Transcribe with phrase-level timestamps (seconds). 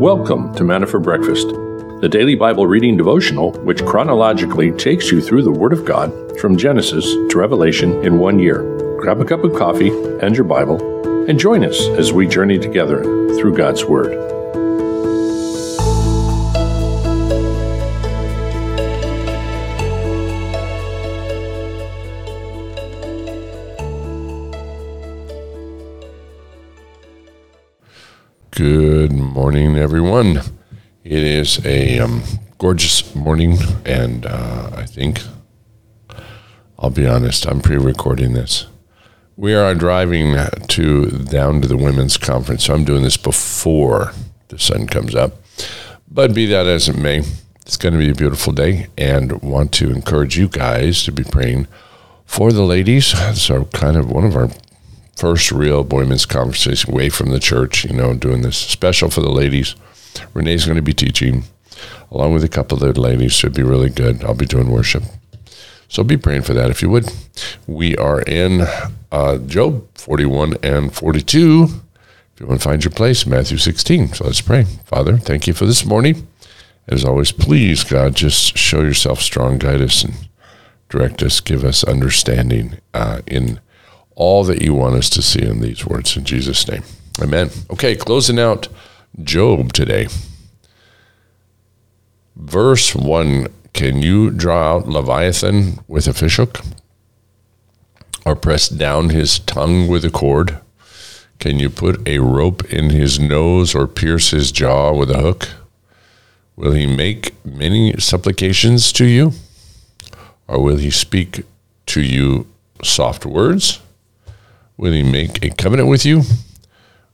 [0.00, 1.48] Welcome to Manna for Breakfast,
[2.02, 6.58] the daily Bible reading devotional which chronologically takes you through the Word of God from
[6.58, 8.60] Genesis to Revelation in one year.
[9.00, 9.88] Grab a cup of coffee
[10.20, 13.02] and your Bible and join us as we journey together
[13.38, 14.35] through God's Word.
[28.56, 30.38] Good morning, everyone.
[31.04, 32.22] It is a um,
[32.56, 35.20] gorgeous morning, and uh, I think
[36.78, 38.64] I'll be honest, I'm pre recording this.
[39.36, 40.36] We are driving
[40.68, 44.14] to down to the women's conference, so I'm doing this before
[44.48, 45.34] the sun comes up.
[46.10, 47.24] But be that as it may,
[47.60, 51.24] it's going to be a beautiful day, and want to encourage you guys to be
[51.24, 51.68] praying
[52.24, 53.08] for the ladies.
[53.38, 54.48] So, kind of one of our
[55.16, 59.30] first real women's conversation away from the church, you know, doing this special for the
[59.30, 59.74] ladies.
[60.34, 61.44] Renee's going to be teaching
[62.10, 63.32] along with a couple of the ladies.
[63.32, 64.22] Should be really good.
[64.24, 65.02] I'll be doing worship.
[65.88, 67.10] So be praying for that if you would.
[67.66, 68.66] We are in
[69.12, 71.64] uh, Job 41 and 42.
[72.34, 74.14] If you want to find your place, Matthew 16.
[74.14, 74.64] So let's pray.
[74.84, 76.26] Father, thank you for this morning.
[76.88, 80.28] As always, please, God, just show yourself strong, guide us, and
[80.88, 83.60] direct us, give us understanding uh, in
[84.16, 86.82] all that you want us to see in these words in Jesus' name.
[87.22, 87.50] Amen.
[87.70, 88.66] Okay, closing out
[89.22, 90.08] Job today.
[92.34, 96.60] Verse 1 Can you draw out Leviathan with a fishhook?
[98.24, 100.58] Or press down his tongue with a cord?
[101.38, 105.48] Can you put a rope in his nose or pierce his jaw with a hook?
[106.56, 109.32] Will he make many supplications to you?
[110.48, 111.44] Or will he speak
[111.86, 112.46] to you
[112.82, 113.80] soft words?
[114.76, 116.22] Will he make a covenant with you?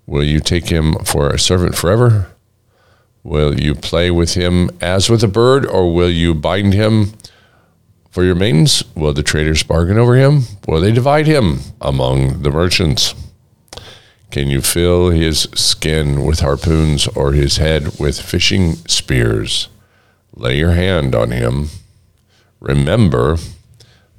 [0.07, 2.29] Will you take him for a servant forever?
[3.23, 7.13] Will you play with him as with a bird, or will you bind him
[8.11, 8.83] for your maidens?
[8.97, 10.43] Will the traders bargain over him?
[10.67, 13.15] Will they divide him among the merchants?
[14.33, 19.69] Can you fill his skin with harpoons or his head with fishing spears?
[20.35, 21.69] Lay your hand on him.
[22.59, 23.37] Remember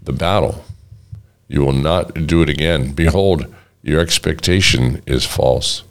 [0.01, 0.63] the battle.
[1.47, 2.93] You will not do it again.
[2.93, 5.83] Behold, your expectation is false.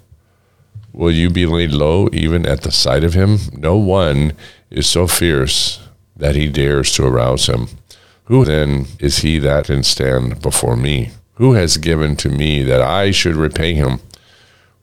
[0.93, 3.39] Will you be laid low even at the sight of him?
[3.53, 4.33] No one
[4.71, 5.81] is so fierce
[6.17, 7.69] that he dares to arouse him.
[8.25, 11.11] Who then is he that can stand before me?
[11.35, 14.01] Who has given to me that I should repay him?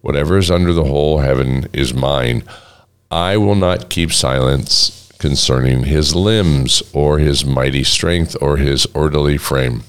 [0.01, 2.43] Whatever is under the whole heaven is mine.
[3.11, 9.37] I will not keep silence concerning his limbs, or his mighty strength, or his orderly
[9.37, 9.83] frame.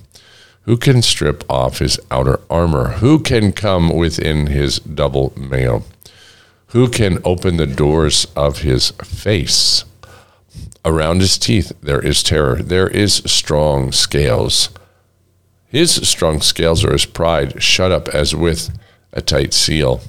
[0.65, 2.93] Who can strip off his outer armor?
[2.99, 5.85] Who can come within his double mail?
[6.69, 9.85] Who can open the doors of his face?
[10.85, 12.57] Around his teeth there is terror.
[12.57, 14.69] There is strong scales.
[15.67, 18.71] His strong scales are his pride, shut up as with
[19.13, 20.01] a tight seal.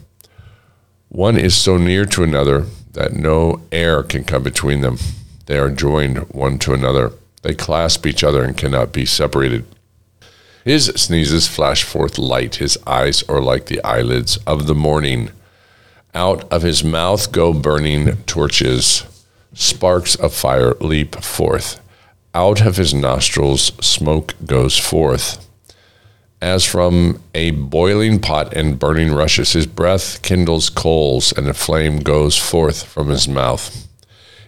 [1.09, 4.97] One is so near to another that no air can come between them.
[5.45, 7.13] They are joined one to another.
[7.41, 9.65] They clasp each other and cannot be separated.
[10.63, 12.55] His sneezes flash forth light.
[12.55, 15.31] His eyes are like the eyelids of the morning.
[16.13, 19.03] Out of his mouth go burning torches.
[19.53, 21.79] Sparks of fire leap forth.
[22.33, 25.47] Out of his nostrils smoke goes forth.
[26.41, 31.99] As from a boiling pot and burning rushes, his breath kindles coals, and a flame
[31.99, 33.87] goes forth from his mouth.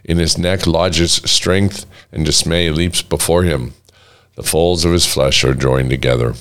[0.04, 3.74] In his neck lodges strength, and dismay leaps before him.
[4.36, 6.34] The folds of his flesh are joined together.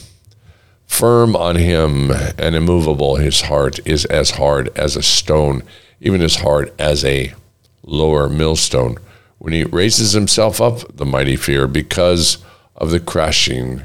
[0.86, 5.62] Firm on him and immovable, his heart is as hard as a stone,
[6.00, 7.34] even as hard as a
[7.82, 8.96] lower millstone.
[9.38, 12.38] When he raises himself up, the mighty fear, because
[12.76, 13.82] of the crashing,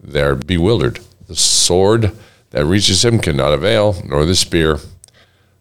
[0.00, 1.00] they're bewildered.
[1.26, 2.12] The sword
[2.50, 4.78] that reaches him cannot avail, nor the spear,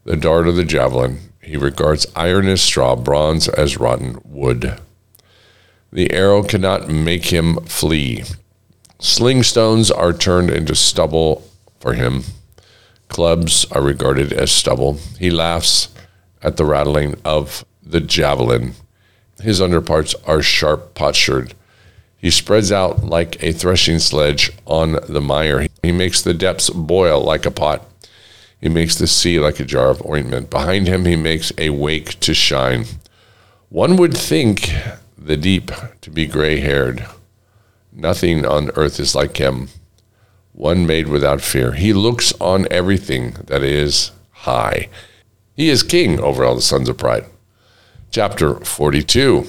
[0.03, 1.19] the dart or the javelin.
[1.41, 4.79] He regards iron as straw, bronze as rotten wood.
[5.91, 8.23] The arrow cannot make him flee.
[8.99, 11.47] Sling stones are turned into stubble
[11.79, 12.23] for him.
[13.09, 14.99] Clubs are regarded as stubble.
[15.17, 15.89] He laughs
[16.41, 18.73] at the rattling of the javelin.
[19.41, 21.53] His underparts are sharp potsherds.
[22.17, 25.67] He spreads out like a threshing sledge on the mire.
[25.83, 27.87] He makes the depths boil like a pot.
[28.59, 30.49] He makes the sea like a jar of ointment.
[30.49, 32.85] Behind him, he makes a wake to shine.
[33.69, 34.71] One would think
[35.27, 35.71] the deep
[36.01, 37.05] to be gray haired.
[37.91, 39.69] Nothing on earth is like him,
[40.53, 41.73] one made without fear.
[41.73, 44.89] He looks on everything that is high.
[45.55, 47.25] He is king over all the sons of pride.
[48.09, 49.47] Chapter 42.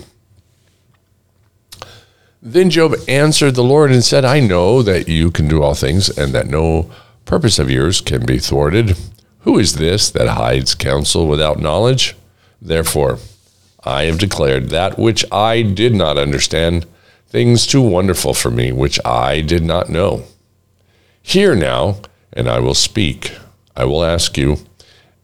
[2.43, 6.09] Then Job answered the Lord and said, I know that you can do all things,
[6.09, 6.91] and that no
[7.25, 8.97] purpose of yours can be thwarted.
[9.41, 12.17] Who is this that hides counsel without knowledge?
[12.61, 13.19] Therefore,
[13.85, 16.87] I have declared that which I did not understand,
[17.29, 20.25] things too wonderful for me, which I did not know.
[21.23, 22.01] Hear now,
[22.33, 23.33] and I will speak.
[23.77, 24.57] I will ask you,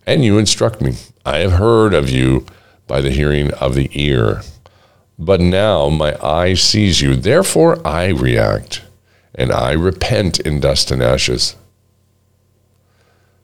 [0.07, 0.95] and you instruct me.
[1.25, 2.47] I have heard of you
[2.87, 4.43] by the hearing of the ear.
[5.19, 7.17] But now my eye sees you.
[7.17, 8.83] Therefore I react,
[9.35, 11.57] and I repent in dust and ashes.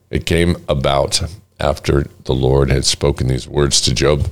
[0.09, 1.21] It came about
[1.59, 4.31] after the Lord had spoken these words to Job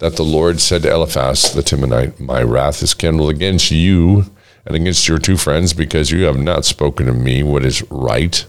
[0.00, 4.24] that the Lord said to Eliphaz the Temanite, My wrath is kindled against you
[4.64, 8.44] and against your two friends because you have not spoken to me what is right,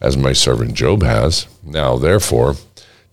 [0.00, 1.46] as my servant Job has.
[1.62, 2.56] Now, therefore,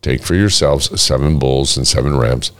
[0.02, 2.54] take for yourselves seven bulls and seven rams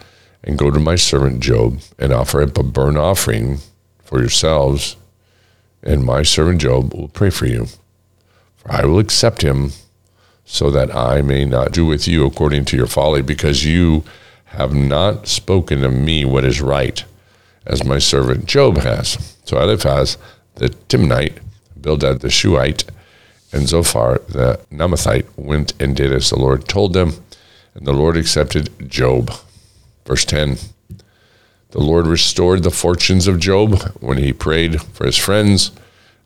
[0.44, 3.60] and go to my servant Job and offer up a burnt offering
[4.04, 4.98] for yourselves,
[5.82, 7.68] and my servant Job will pray for you.
[8.58, 9.72] For I will accept him,
[10.44, 14.04] so that I may not do with you according to your folly, because you
[14.56, 17.04] have not spoken to me what is right,
[17.66, 19.36] as my servant Job has.
[19.46, 20.18] So Eliphaz
[20.56, 21.40] the Temanite,
[21.80, 22.86] Bildad the Shuhite,
[23.52, 27.14] and Zophar the Naamathite went and did as the Lord told them,
[27.74, 29.32] and the Lord accepted Job.
[30.06, 30.58] Verse 10
[31.72, 35.72] The Lord restored the fortunes of Job when he prayed for his friends,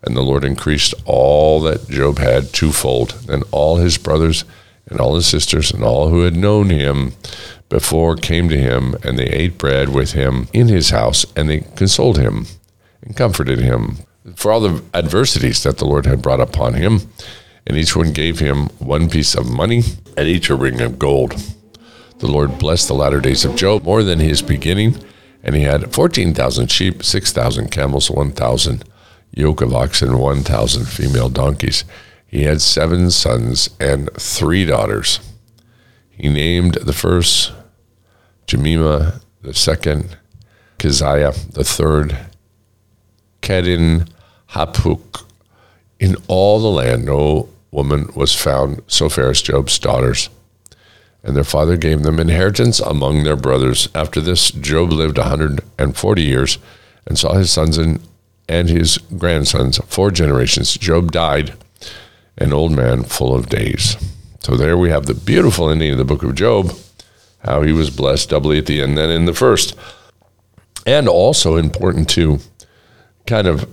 [0.03, 3.11] and the Lord increased all that Job had twofold.
[3.25, 4.45] Then all his brothers
[4.87, 7.13] and all his sisters and all who had known him
[7.69, 11.61] before came to him, and they ate bread with him in his house, and they
[11.75, 12.47] consoled him
[13.01, 13.99] and comforted him
[14.35, 17.01] for all the adversities that the Lord had brought upon him.
[17.65, 19.83] And each one gave him one piece of money
[20.17, 21.35] and each a ring of gold.
[22.17, 24.97] The Lord blessed the latter days of Job more than his beginning,
[25.43, 28.83] and he had 14,000 sheep, 6,000 camels, 1,000
[29.31, 31.85] yoke of oxen, 1,000 female donkeys.
[32.27, 35.19] He had seven sons and three daughters.
[36.09, 37.53] He named the first
[38.49, 40.17] Jemimah, the second
[40.77, 42.17] Keziah, the third
[43.41, 44.09] Kedin
[44.51, 45.23] Hapuk.
[45.99, 50.29] In all the land, no woman was found so fair as Job's daughters
[51.23, 53.89] and their father gave them inheritance among their brothers.
[53.93, 56.57] After this, Job lived a 140 years
[57.05, 57.99] and saw his sons and,
[58.47, 60.77] and his grandsons four generations.
[60.77, 61.53] Job died,
[62.37, 63.97] an old man full of days.
[64.41, 66.73] So there we have the beautiful ending of the book of Job,
[67.39, 69.75] how he was blessed doubly at the end than in the first.
[70.85, 72.39] And also important to
[73.25, 73.69] kind of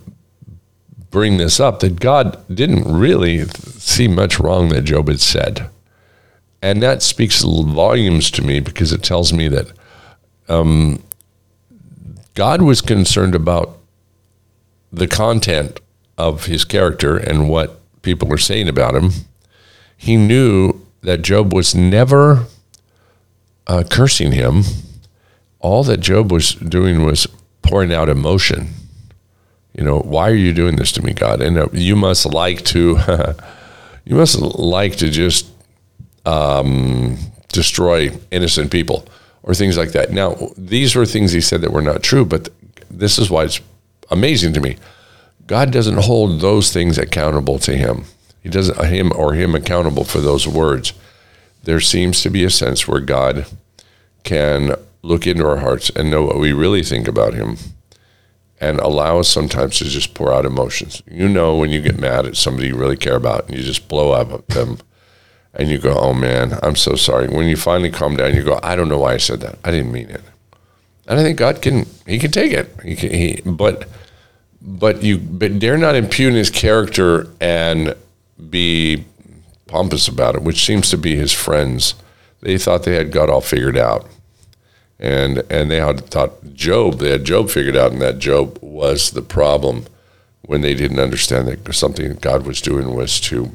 [1.11, 5.71] bring this up that God didn't really see much wrong that Job had said.
[6.61, 9.73] And that speaks volumes to me because it tells me that
[10.49, 11.03] um,
[12.35, 13.79] God was concerned about
[14.93, 15.81] the content
[16.19, 19.11] of his character and what people were saying about him.
[19.97, 22.47] He knew that Job was never
[23.67, 24.63] uh, cursing him.
[25.61, 27.27] All that Job was doing was
[27.63, 28.69] pouring out emotion.
[29.77, 31.43] You know, why are you doing this to me, God?
[31.43, 32.99] And uh, you must like to,
[34.05, 35.47] you must like to just
[36.25, 37.19] um,
[37.49, 39.07] destroy innocent people
[39.43, 40.13] or things like that.
[40.13, 42.49] Now, these were things he said that were not true, but
[42.91, 43.61] this is why it's
[44.11, 44.77] amazing to me.
[45.46, 48.05] God doesn't hold those things accountable to him.
[48.43, 50.93] He doesn't him or him accountable for those words.
[51.67, 53.44] There seems to be a sense where God
[54.23, 57.56] can look into our hearts and know what we really think about him
[58.61, 61.03] and allow us sometimes to just pour out emotions.
[61.11, 63.89] You know when you get mad at somebody you really care about and you just
[63.89, 64.79] blow up at them
[65.55, 68.61] and you go, "Oh man, I'm so sorry." When you finally calm down, you go,
[68.63, 69.58] "I don't know why I said that.
[69.65, 70.23] I didn't mean it."
[71.08, 72.70] And I think God can He can take it.
[72.85, 73.89] He can, he, but
[74.63, 77.96] but you but dare not impugn His character and
[78.51, 79.05] be
[79.67, 81.94] pompous about it, which seems to be His friends.
[82.41, 84.08] They thought they had God all figured out,
[84.99, 89.11] and and they had thought Job they had Job figured out, and that Job was
[89.11, 89.87] the problem
[90.43, 93.55] when they didn't understand that something God was doing was to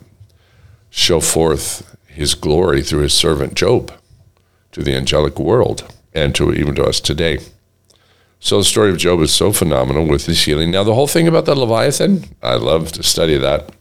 [0.90, 3.94] show forth his glory through his servant Job
[4.74, 7.40] to the angelic world and to even to us today.
[8.40, 10.72] So the story of Job is so phenomenal with his healing.
[10.72, 13.72] Now the whole thing about the Leviathan, I love to study that.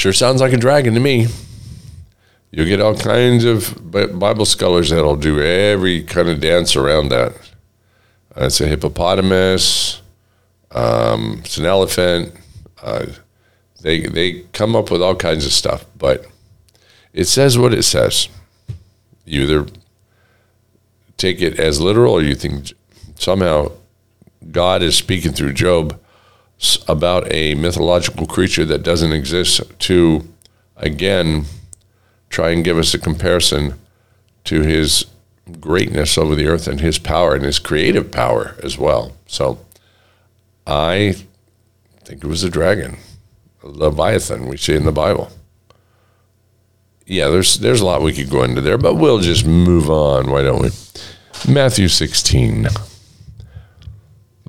[0.00, 1.26] Sure sounds like a dragon to me.
[2.50, 7.32] You'll get all kinds of Bible scholars that'll do every kind of dance around that.
[8.34, 10.00] Uh, it's a hippopotamus.
[10.70, 12.34] Um, it's an elephant.
[12.82, 13.08] Uh,
[13.82, 16.24] they they come up with all kinds of stuff, but
[17.12, 18.30] it says what it says.
[19.26, 19.66] You either
[21.18, 22.72] take it as literal or you think
[23.16, 23.72] somehow
[24.50, 26.00] God is speaking through Job
[26.88, 30.28] about a mythological creature that doesn't exist to,
[30.76, 31.44] again,
[32.28, 33.74] try and give us a comparison
[34.44, 35.06] to his
[35.60, 39.12] greatness over the earth and his power and his creative power as well.
[39.26, 39.58] So
[40.66, 41.16] I
[42.04, 42.98] think it was a dragon,
[43.62, 45.30] a Leviathan we see in the Bible.
[47.06, 50.30] Yeah, there's there's a lot we could go into there, but we'll just move on,
[50.30, 50.70] why don't we?
[51.52, 52.68] Matthew 16.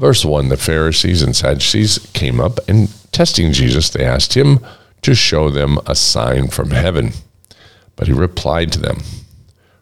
[0.01, 4.59] Verse 1 The Pharisees and Sadducees came up, and testing Jesus, they asked him
[5.03, 7.11] to show them a sign from heaven.
[7.95, 9.01] But he replied to them,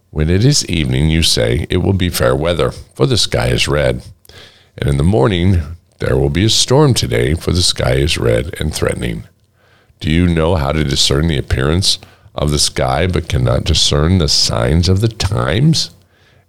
[0.09, 3.69] When it is evening, you say, It will be fair weather, for the sky is
[3.69, 4.03] red.
[4.77, 5.61] And in the morning,
[5.99, 9.23] there will be a storm today, for the sky is red and threatening.
[10.01, 11.97] Do you know how to discern the appearance
[12.35, 15.91] of the sky, but cannot discern the signs of the times?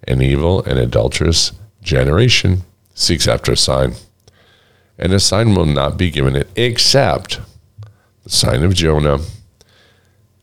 [0.09, 2.65] An evil and adulterous generation
[3.01, 3.95] seeks after a sign,
[4.99, 7.41] and a sign will not be given it except
[8.23, 9.19] the sign of Jonah.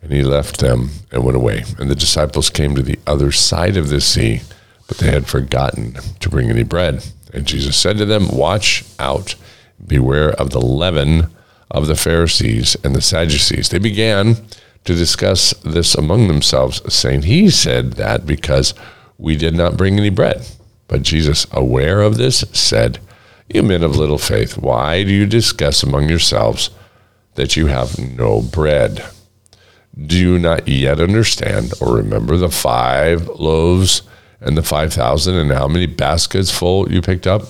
[0.02, 1.64] And he left them and went away.
[1.78, 4.42] And the disciples came to the other side of the sea,
[4.88, 7.06] but they had forgotten to bring any bread.
[7.34, 9.36] And Jesus said to them, Watch out,
[9.86, 11.28] beware of the leaven
[11.70, 13.70] of the Pharisees and the Sadducees.
[13.70, 14.38] They began
[14.86, 18.74] to discuss this among themselves, saying, He said that because
[19.18, 20.48] we did not bring any bread.
[20.88, 23.00] But Jesus, aware of this, said,
[23.48, 26.70] You men of little faith, why do you discuss among yourselves
[27.36, 29.06] that you have no bread?
[30.00, 34.04] Do you not yet understand or remember the five loaves
[34.40, 37.44] and the 5,000 and how many baskets full you picked up?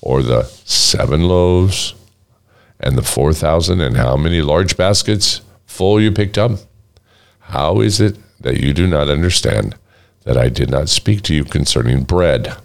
[0.00, 1.94] Or the seven loaves
[2.80, 6.52] and the 4,000 and how many large baskets full you picked up?
[7.40, 9.74] How is it that you do not understand
[10.24, 12.56] that I did not speak to you concerning bread?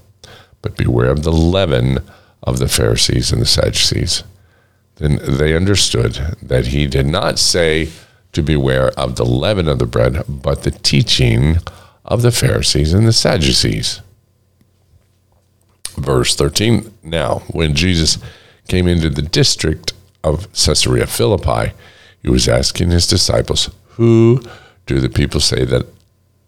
[0.61, 1.99] But beware of the leaven
[2.43, 4.23] of the Pharisees and the Sadducees.
[4.95, 7.89] Then they understood that he did not say,
[8.37, 11.57] to beware of the leaven of the bread, but the teaching
[12.05, 14.01] of the Pharisees and the Sadducees.
[15.95, 18.19] Verse 13 Now, when Jesus
[18.67, 21.73] came into the district of Caesarea Philippi,
[22.21, 24.43] he was asking his disciples, Who
[24.85, 25.87] do the people say that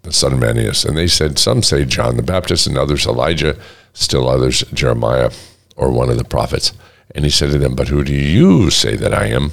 [0.04, 0.86] the Son of Man is?
[0.86, 3.58] And they said, Some say John the Baptist, and others Elijah,
[3.94, 5.32] still others Jeremiah,
[5.76, 6.74] or one of the prophets.
[7.16, 9.52] And he said to them, But who do you say that I am?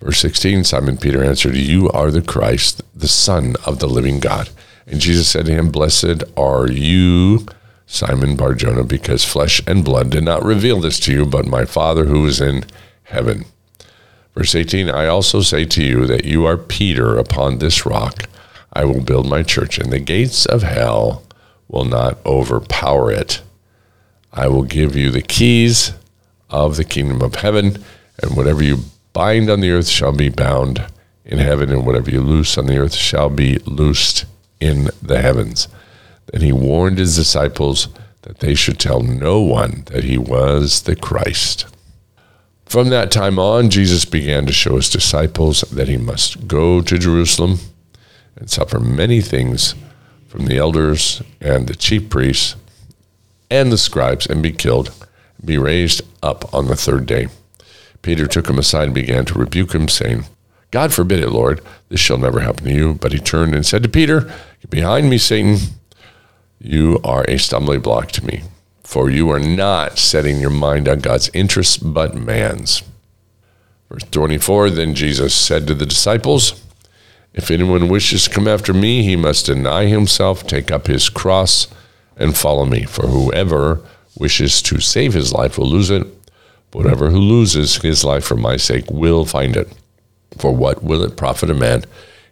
[0.00, 4.50] Verse 16 Simon Peter answered, You are the Christ, the Son of the living God.
[4.86, 7.46] And Jesus said to him, Blessed are you,
[7.86, 12.06] Simon Barjona, because flesh and blood did not reveal this to you, but my Father
[12.06, 12.64] who is in
[13.04, 13.44] heaven.
[14.34, 18.28] Verse 18 I also say to you that you are Peter upon this rock.
[18.72, 21.22] I will build my church, and the gates of hell
[21.68, 23.42] will not overpower it.
[24.32, 25.92] I will give you the keys
[26.48, 27.82] of the kingdom of heaven,
[28.22, 28.78] and whatever you
[29.12, 30.86] bind on the earth shall be bound
[31.24, 34.24] in heaven, and whatever you loose on the earth shall be loosed
[34.60, 35.68] in the heavens.
[36.32, 37.88] Then he warned his disciples
[38.22, 41.66] that they should tell no one that he was the Christ.
[42.64, 46.98] From that time on, Jesus began to show his disciples that he must go to
[46.98, 47.58] Jerusalem
[48.42, 49.76] and suffer many things
[50.26, 52.56] from the elders and the chief priests
[53.48, 54.88] and the scribes and be killed,
[55.38, 57.28] and be raised up on the third day.
[58.02, 60.24] Peter took him aside and began to rebuke him, saying,
[60.72, 62.94] God forbid it, Lord, this shall never happen to you.
[62.94, 64.22] But he turned and said to Peter,
[64.60, 65.58] Get behind me, Satan.
[66.58, 68.42] You are a stumbling block to me,
[68.82, 72.82] for you are not setting your mind on God's interests, but man's.
[73.88, 76.60] Verse 24 Then Jesus said to the disciples,
[77.34, 81.66] If anyone wishes to come after me, he must deny himself, take up his cross,
[82.16, 82.84] and follow me.
[82.84, 83.80] For whoever
[84.18, 86.06] wishes to save his life will lose it
[86.72, 89.68] Whatever who loses his life for my sake will find it.
[90.38, 91.84] For what will it profit a man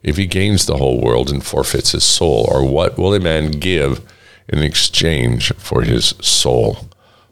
[0.03, 2.49] if he gains the whole world and forfeits his soul?
[2.51, 4.01] Or what will a man give
[4.49, 6.89] in exchange for his soul?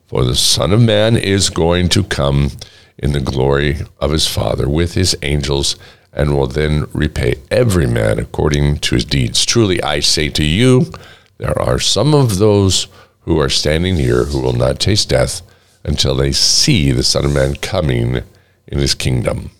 [0.07, 2.51] For the Son of Man is going to come
[2.99, 5.77] in the glory of his Father with his angels
[6.13, 9.45] and will then repay every man according to his deeds.
[9.45, 10.93] Truly, I say to you,
[11.39, 12.89] there are some of those
[13.21, 15.43] who are standing here who will not taste death
[15.85, 18.23] until they see the Son of Man coming
[18.67, 19.51] in his kingdom.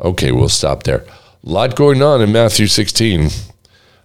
[0.00, 1.04] Okay, we'll stop there.
[1.46, 3.30] A lot going on in Matthew 16.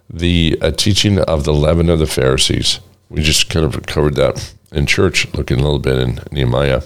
[0.08, 2.80] The uh, teaching of the leaven of the Pharisees.
[3.08, 6.82] We just kind of covered that in church, looking a little bit in Nehemiah.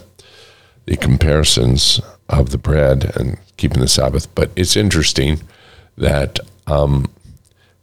[0.87, 4.33] The comparisons of the bread and keeping the Sabbath.
[4.35, 5.41] But it's interesting
[5.97, 7.11] that um,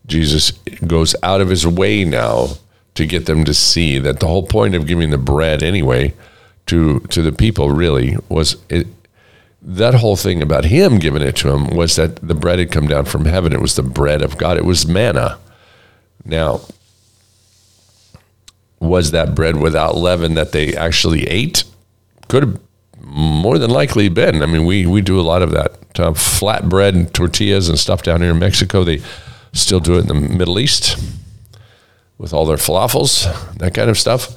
[0.06, 0.52] Jesus
[0.86, 2.48] goes out of his way now
[2.96, 6.14] to get them to see that the whole point of giving the bread anyway
[6.66, 8.88] to to the people really was it,
[9.62, 12.88] that whole thing about him giving it to him was that the bread had come
[12.88, 13.54] down from heaven.
[13.54, 14.58] It was the bread of God.
[14.58, 15.38] It was manna.
[16.26, 16.62] Now,
[18.80, 21.64] was that bread without leaven that they actually ate?
[22.28, 22.60] Could have
[23.12, 24.42] more than likely been.
[24.42, 28.22] I mean, we we do a lot of that uh, flatbread tortillas and stuff down
[28.22, 28.84] here in Mexico.
[28.84, 29.02] They
[29.52, 30.98] still do it in the Middle East
[32.18, 33.26] with all their falafels,
[33.58, 34.36] that kind of stuff.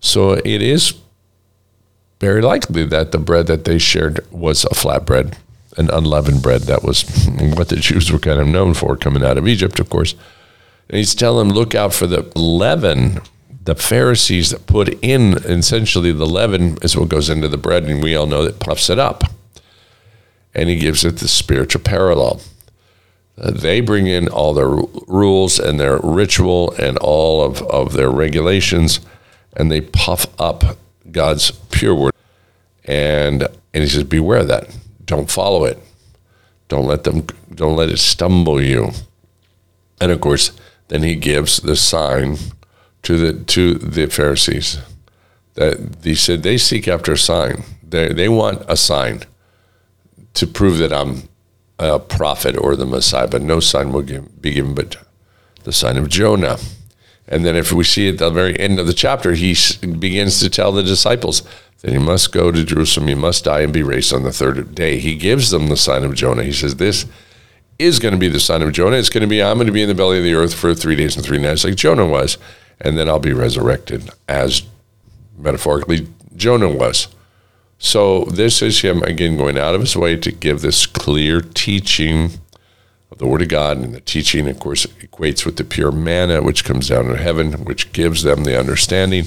[0.00, 0.94] So it is
[2.20, 5.36] very likely that the bread that they shared was a flatbread,
[5.76, 6.62] an unleavened bread.
[6.62, 7.02] That was
[7.56, 10.14] what the Jews were kind of known for coming out of Egypt, of course.
[10.88, 13.20] And he's telling them, look out for the leaven.
[13.64, 18.02] The Pharisees that put in essentially the leaven is what goes into the bread, and
[18.02, 19.24] we all know that puffs it up.
[20.54, 22.42] And he gives it the spiritual parallel.
[23.36, 28.10] Uh, they bring in all their rules and their ritual and all of, of their
[28.10, 29.00] regulations,
[29.56, 30.76] and they puff up
[31.10, 32.12] God's pure word.
[32.84, 34.76] And and he says, beware of that.
[35.04, 35.78] Don't follow it.
[36.68, 38.90] Don't let them don't let it stumble you.
[40.00, 40.52] And of course,
[40.88, 42.36] then he gives the sign
[43.04, 44.78] to the to the Pharisees.
[45.54, 47.64] That he said they seek after a sign.
[47.82, 49.22] They they want a sign
[50.34, 51.28] to prove that I'm
[51.78, 54.96] a prophet or the Messiah, but no sign will give, be given but
[55.64, 56.58] the sign of Jonah.
[57.26, 60.50] And then if we see at the very end of the chapter, he begins to
[60.50, 61.42] tell the disciples
[61.80, 64.74] that he must go to Jerusalem, he must die and be raised on the third
[64.74, 64.98] day.
[64.98, 66.42] He gives them the sign of Jonah.
[66.42, 67.06] He says, This
[67.78, 68.96] is going to be the sign of Jonah.
[68.96, 70.74] It's going to be, I'm going to be in the belly of the earth for
[70.74, 72.38] three days and three nights, like Jonah was.
[72.80, 74.62] And then I'll be resurrected, as
[75.36, 77.08] metaphorically Jonah was.
[77.78, 82.30] So this is him, again, going out of his way to give this clear teaching
[83.10, 83.78] of the Word of God.
[83.78, 87.64] And the teaching, of course, equates with the pure manna, which comes down from heaven,
[87.64, 89.24] which gives them the understanding.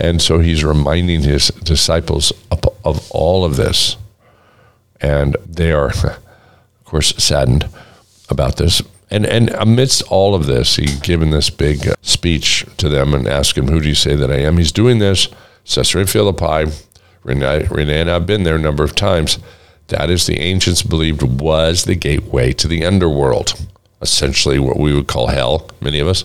[0.00, 3.96] And so he's reminding his disciples of, of all of this.
[5.00, 7.68] And they are, of course, saddened
[8.28, 8.82] about this.
[9.10, 13.26] And, and amidst all of this, he's given this big uh, speech to them and
[13.26, 14.58] him, Who do you say that I am?
[14.58, 15.28] He's doing this,
[15.64, 16.70] Caesarea Philippi.
[17.24, 19.38] Renee, and I have been there a number of times.
[19.88, 23.54] That is the ancients believed was the gateway to the underworld,
[24.00, 26.24] essentially what we would call hell, many of us.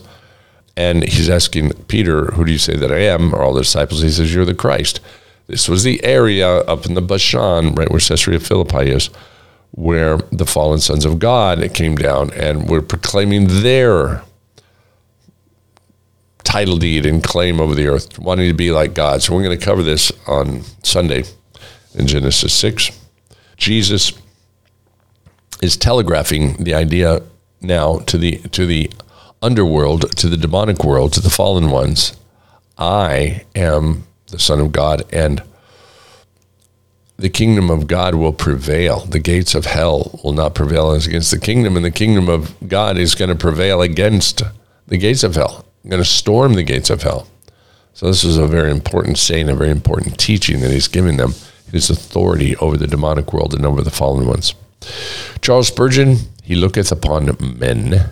[0.76, 3.34] And he's asking Peter, Who do you say that I am?
[3.34, 4.02] Or all the disciples.
[4.02, 5.00] He says, You're the Christ.
[5.46, 9.10] This was the area up in the Bashan, right where Caesarea Philippi is,
[9.74, 14.22] where the fallen sons of God came down and were proclaiming their
[16.44, 19.20] title deed and claim over the earth, wanting to be like God.
[19.20, 21.24] So we're going to cover this on Sunday
[21.94, 22.90] in Genesis 6.
[23.56, 24.12] Jesus
[25.60, 27.22] is telegraphing the idea
[27.60, 28.90] now to the to the
[29.42, 32.16] underworld, to the demonic world, to the fallen ones.
[32.78, 35.42] I am the Son of God, and
[37.16, 39.00] the kingdom of God will prevail.
[39.00, 42.96] The gates of hell will not prevail against the kingdom, and the kingdom of God
[42.96, 44.42] is going to prevail against
[44.86, 45.64] the gates of hell.
[45.84, 47.28] I'm going to storm the gates of hell.
[47.92, 51.34] So this is a very important saying, a very important teaching that he's giving them
[51.70, 54.54] his authority over the demonic world and over the fallen ones.
[55.40, 58.10] Charles Spurgeon, he looketh upon men,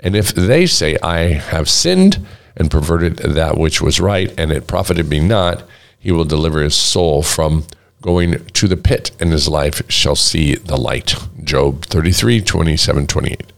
[0.00, 4.66] and if they say, I have sinned and perverted that which was right, and it
[4.66, 5.62] profited me not,
[5.98, 7.64] he will deliver his soul from
[8.00, 11.14] going to the pit, and his life shall see the light.
[11.42, 13.52] Job 33, 27, 28.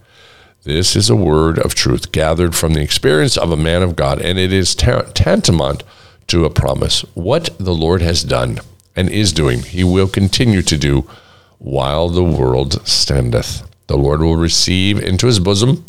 [0.64, 4.20] This is a word of truth gathered from the experience of a man of God,
[4.20, 5.82] and it is tantamount
[6.28, 7.00] to a promise.
[7.14, 8.58] What the Lord has done
[8.94, 11.08] and is doing, he will continue to do
[11.58, 13.68] while the world standeth.
[13.86, 15.84] The Lord will receive into his bosom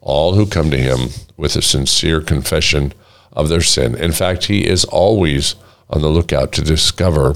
[0.00, 2.92] all who come to him with a sincere confession
[3.32, 3.94] of their sin.
[3.94, 5.54] In fact, he is always
[5.90, 7.34] on the lookout to discover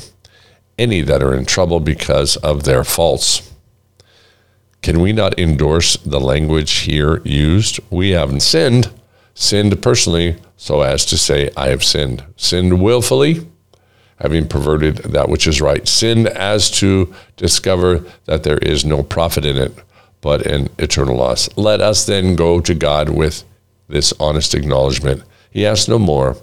[0.81, 3.53] any that are in trouble because of their faults.
[4.83, 7.81] Can we not endorse the language here used?
[7.90, 8.90] We haven't sinned,
[9.35, 12.25] sinned personally, so as to say, I have sinned.
[12.37, 13.47] Sinned willfully,
[14.21, 15.87] having perverted that which is right.
[15.87, 19.75] Sinned as to discover that there is no profit in it,
[20.23, 21.55] but an eternal loss.
[21.57, 23.45] Let us then go to God with
[23.88, 25.25] this honest acknowledgement.
[25.51, 26.37] He asks no more.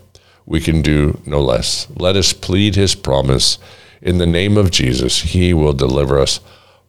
[0.45, 1.87] We can do no less.
[1.95, 3.57] Let us plead his promise.
[4.01, 6.39] In the name of Jesus, he will deliver us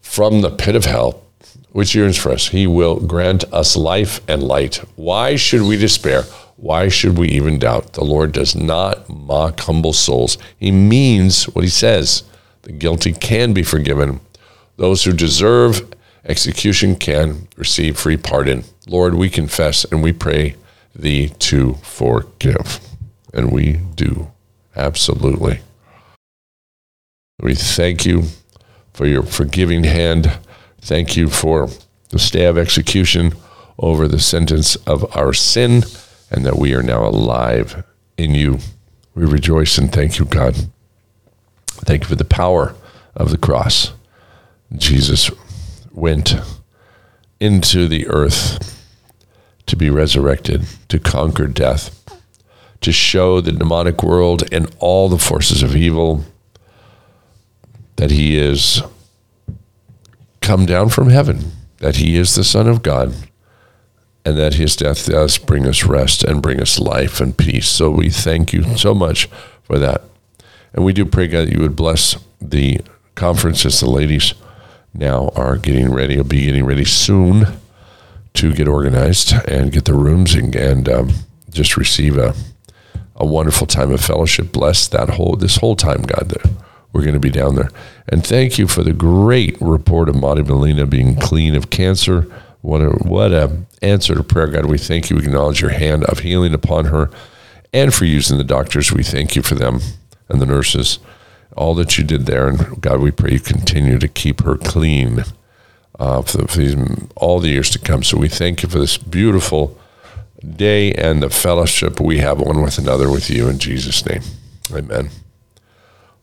[0.00, 1.22] from the pit of hell,
[1.70, 2.48] which yearns for us.
[2.48, 4.76] He will grant us life and light.
[4.96, 6.22] Why should we despair?
[6.56, 7.92] Why should we even doubt?
[7.92, 10.38] The Lord does not mock humble souls.
[10.58, 12.24] He means what he says.
[12.62, 14.20] The guilty can be forgiven.
[14.76, 15.92] Those who deserve
[16.24, 18.64] execution can receive free pardon.
[18.88, 20.56] Lord, we confess and we pray
[20.94, 22.80] thee to forgive.
[23.32, 24.32] And we do.
[24.74, 25.60] Absolutely.
[27.40, 28.24] We thank you
[28.92, 30.38] for your forgiving hand.
[30.80, 31.68] Thank you for
[32.08, 33.32] the stay of execution
[33.78, 35.84] over the sentence of our sin,
[36.32, 37.84] and that we are now alive
[38.16, 38.58] in you.
[39.14, 40.56] We rejoice and thank you, God.
[41.66, 42.74] Thank you for the power
[43.14, 43.92] of the cross.
[44.76, 45.30] Jesus
[45.92, 46.34] went
[47.38, 48.84] into the earth
[49.66, 52.04] to be resurrected, to conquer death,
[52.80, 56.24] to show the demonic world and all the forces of evil
[57.98, 58.80] that he is
[60.40, 63.12] come down from heaven, that he is the Son of God,
[64.24, 67.68] and that his death does bring us rest and bring us life and peace.
[67.68, 69.28] So we thank you so much
[69.64, 70.02] for that.
[70.72, 72.80] And we do pray, God, that you would bless the
[73.16, 73.80] conferences.
[73.80, 74.32] The ladies
[74.94, 77.46] now are getting ready, will be getting ready soon
[78.34, 81.10] to get organized and get the rooms and, and um,
[81.50, 82.32] just receive a,
[83.16, 84.52] a wonderful time of fellowship.
[84.52, 86.67] Bless that whole, this whole time, God, that
[86.98, 87.70] we're going to be down there.
[88.08, 92.22] And thank you for the great report of Monty Molina being clean of cancer.
[92.60, 94.66] What a what a answer to prayer, God.
[94.66, 95.16] We thank you.
[95.16, 97.08] We acknowledge your hand of healing upon her,
[97.72, 98.90] and for using the doctors.
[98.90, 99.78] We thank you for them
[100.28, 100.98] and the nurses,
[101.56, 102.48] all that you did there.
[102.48, 105.22] And God, we pray you continue to keep her clean
[106.00, 106.76] uh, for, for these,
[107.14, 108.02] all the years to come.
[108.02, 109.78] So we thank you for this beautiful
[110.44, 114.22] day and the fellowship we have one with another with you in Jesus' name.
[114.72, 115.10] Amen.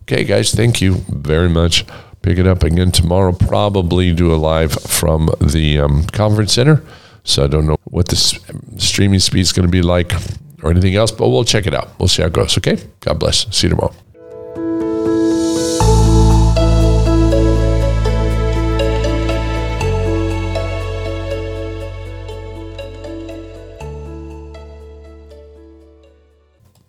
[0.08, 1.84] Okay, guys, thank you very much.
[2.22, 3.32] Pick it up again tomorrow.
[3.32, 6.84] Probably do a live from the um, conference center.
[7.24, 8.16] So I don't know what the
[8.78, 10.14] streaming speed is going to be like
[10.62, 11.98] or anything else, but we'll check it out.
[11.98, 12.56] We'll see how it goes.
[12.56, 12.78] Okay.
[13.00, 13.48] God bless.
[13.56, 13.96] See you tomorrow.